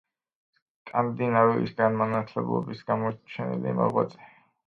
სკანდინავიის 0.83 1.75
განმანათლებლობის 1.81 2.81
გამოჩენილი 2.87 3.77
მოღვაწე. 3.81 4.27